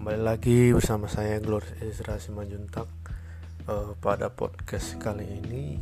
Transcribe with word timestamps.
kembali 0.00 0.24
lagi 0.24 0.72
bersama 0.72 1.12
saya 1.12 1.44
Glorious 1.44 1.76
Ezra 1.84 2.16
Simanjuntak 2.16 2.88
uh, 3.68 3.92
pada 4.00 4.32
podcast 4.32 4.96
kali 4.96 5.28
ini 5.28 5.76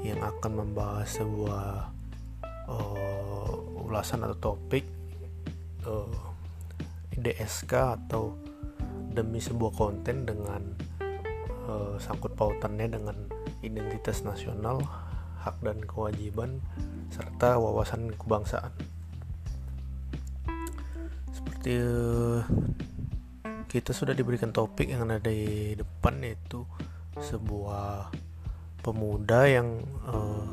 yang 0.00 0.24
akan 0.24 0.64
membahas 0.64 1.20
sebuah 1.20 1.92
uh, 2.64 3.84
ulasan 3.84 4.24
atau 4.24 4.40
topik 4.40 4.88
uh, 5.84 6.08
eh, 7.12 7.36
DSK 7.36 7.76
atau 8.08 8.40
demi 9.12 9.36
sebuah 9.36 9.76
konten 9.76 10.24
dengan 10.24 10.72
uh, 11.68 12.00
sangkut 12.00 12.32
pautannya 12.40 12.88
dengan 12.88 13.20
identitas 13.60 14.24
nasional, 14.24 14.80
hak 15.44 15.60
dan 15.60 15.84
kewajiban 15.84 16.64
serta 17.12 17.60
wawasan 17.60 18.16
kebangsaan. 18.16 18.72
Seperti 21.36 21.84
kita 23.76 23.92
sudah 23.92 24.16
diberikan 24.16 24.56
topik 24.56 24.88
yang 24.88 25.04
ada 25.04 25.20
di 25.20 25.76
depan 25.76 26.24
yaitu 26.24 26.64
sebuah 27.20 28.08
pemuda 28.80 29.44
yang 29.44 29.84
uh, 30.08 30.48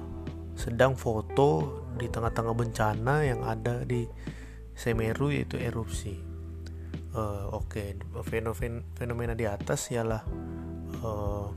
sedang 0.59 0.99
foto 0.99 1.79
di 1.95 2.11
tengah-tengah 2.11 2.51
bencana 2.51 3.23
yang 3.23 3.39
ada 3.47 3.87
di 3.87 4.03
Semeru 4.75 5.31
yaitu 5.31 5.55
erupsi. 5.55 6.19
Uh, 7.15 7.47
Oke, 7.55 7.95
okay. 7.95 8.21
fenomena, 8.27 8.83
fenomena 8.99 9.33
di 9.39 9.47
atas 9.47 9.87
ialah 9.95 10.27
uh, 10.99 11.47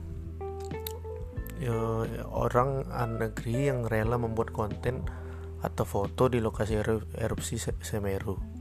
uh, 1.67 2.03
orang 2.31 2.87
negeri 3.19 3.67
yang 3.67 3.83
rela 3.83 4.15
membuat 4.15 4.55
konten 4.55 5.03
atau 5.59 5.83
foto 5.83 6.31
di 6.31 6.39
lokasi 6.39 6.79
erupsi 7.19 7.59
Semeru 7.59 8.56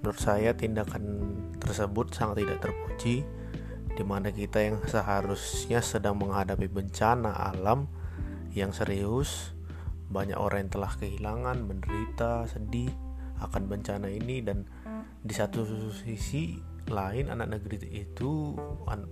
Menurut 0.00 0.20
saya 0.20 0.56
tindakan 0.56 1.04
tersebut 1.60 2.16
sangat 2.16 2.44
tidak 2.44 2.58
terpuji 2.64 3.22
di 3.92 4.04
mana 4.06 4.32
kita 4.32 4.64
yang 4.64 4.80
seharusnya 4.88 5.84
sedang 5.84 6.16
menghadapi 6.16 6.72
bencana 6.72 7.36
alam 7.52 7.84
yang 8.56 8.72
serius 8.72 9.52
banyak 10.10 10.34
orang 10.34 10.66
yang 10.66 10.72
telah 10.74 10.92
kehilangan, 10.98 11.56
menderita, 11.62 12.48
sedih 12.50 12.90
akan 13.38 13.70
bencana 13.70 14.10
ini 14.10 14.42
dan 14.42 14.66
di 15.22 15.32
satu 15.36 15.62
sisi 15.92 16.58
lain 16.90 17.30
anak 17.30 17.60
negeri 17.60 18.02
itu 18.02 18.58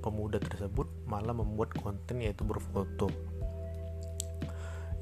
pemuda 0.03 0.43
tersebut 0.43 1.07
malah 1.07 1.37
membuat 1.37 1.77
konten 1.79 2.19
yaitu 2.19 2.43
berfoto. 2.43 3.07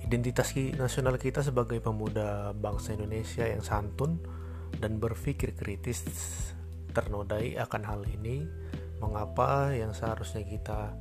Identitas 0.04 0.54
nasional 0.54 1.16
kita 1.18 1.42
sebagai 1.42 1.80
pemuda 1.82 2.52
bangsa 2.54 2.94
Indonesia 2.94 3.48
yang 3.48 3.64
santun 3.64 4.20
dan 4.78 5.00
berpikir 5.00 5.56
kritis 5.56 6.04
ternodai 6.92 7.60
akan 7.60 7.82
hal 7.84 8.00
ini 8.08 8.44
mengapa 9.00 9.72
yang 9.76 9.92
seharusnya 9.92 10.44
kita 10.44 10.96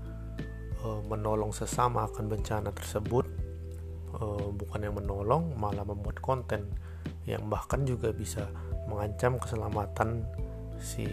uh, 0.84 1.02
menolong 1.08 1.56
sesama 1.56 2.08
akan 2.08 2.28
bencana 2.28 2.70
tersebut 2.76 3.26
uh, 4.20 4.52
bukan 4.52 4.80
yang 4.84 4.96
menolong 4.96 5.56
malah 5.56 5.88
membuat 5.88 6.20
konten 6.20 6.68
yang 7.26 7.48
bahkan 7.50 7.82
juga 7.88 8.14
bisa 8.14 8.46
mengancam 8.86 9.42
keselamatan 9.42 10.24
si 10.78 11.08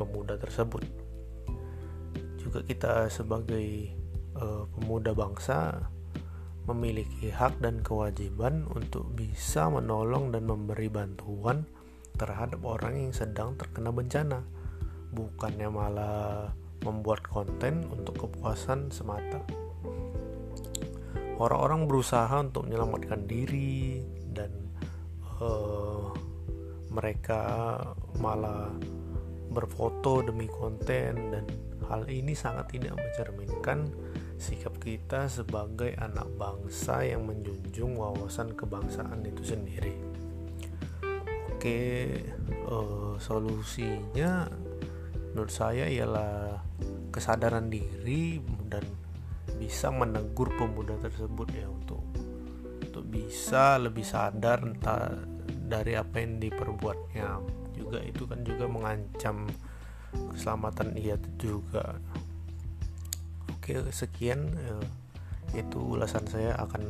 pemuda 0.00 0.40
tersebut. 0.40 0.80
Juga 2.40 2.64
kita 2.64 3.12
sebagai 3.12 3.92
uh, 4.38 4.64
pemuda 4.72 5.12
bangsa 5.12 5.76
memiliki 6.68 7.32
hak 7.32 7.64
dan 7.64 7.80
kewajiban 7.80 8.68
untuk 8.68 9.08
bisa 9.12 9.68
menolong 9.72 10.32
dan 10.32 10.44
memberi 10.44 10.88
bantuan 10.92 11.64
terhadap 12.18 12.60
orang 12.66 12.98
yang 12.98 13.14
sedang 13.14 13.54
terkena 13.54 13.94
bencana, 13.94 14.42
bukannya 15.14 15.68
malah 15.70 16.52
membuat 16.82 17.22
konten 17.24 17.86
untuk 17.88 18.28
kepuasan 18.28 18.90
semata. 18.90 19.40
Orang-orang 21.38 21.86
berusaha 21.86 22.34
untuk 22.42 22.66
menyelamatkan 22.66 23.30
diri 23.30 24.02
dan 24.34 24.50
uh, 25.38 26.10
mereka 26.90 27.78
malah 28.18 28.74
berfoto 29.54 30.26
demi 30.26 30.50
konten 30.50 31.14
dan 31.30 31.46
hal 31.86 32.04
ini 32.10 32.34
sangat 32.34 32.74
tidak 32.74 32.98
mencerminkan 32.98 33.86
sikap 34.36 34.76
kita 34.82 35.30
sebagai 35.30 35.94
anak 35.98 36.26
bangsa 36.36 37.06
yang 37.06 37.26
menjunjung 37.26 37.96
wawasan 37.96 38.52
kebangsaan 38.54 39.24
itu 39.24 39.42
sendiri 39.42 39.94
oke 41.58 41.82
uh, 42.70 43.18
solusinya 43.18 44.46
menurut 45.34 45.50
saya 45.50 45.90
ialah 45.90 46.62
kesadaran 47.10 47.66
diri 47.66 48.38
dan 48.70 48.86
bisa 49.58 49.90
menegur 49.90 50.54
pemuda 50.54 50.94
tersebut 51.02 51.50
ya 51.50 51.66
untuk 51.66 51.98
untuk 52.78 53.02
bisa 53.10 53.74
lebih 53.74 54.06
sadar 54.06 54.62
entah 54.62 55.18
dari 55.50 55.98
apa 55.98 56.22
yang 56.22 56.38
diperbuatnya. 56.38 57.42
Juga 57.74 57.98
itu 58.06 58.22
kan 58.30 58.46
juga 58.46 58.70
mengancam 58.70 59.50
keselamatan 60.30 60.94
ia 60.94 61.18
juga. 61.42 61.98
Oke 63.50 63.82
sekian 63.90 64.54
uh, 64.62 64.86
itu 65.58 65.98
ulasan 65.98 66.22
saya 66.30 66.54
akan 66.54 66.86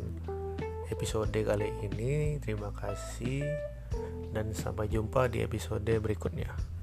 episode 0.92 1.32
kali 1.32 1.72
ini. 1.88 2.36
Terima 2.36 2.68
kasih 2.76 3.48
dan 4.32 4.52
sampai 4.52 4.88
jumpa 4.88 5.28
di 5.32 5.44
episode 5.44 5.88
berikutnya. 6.00 6.77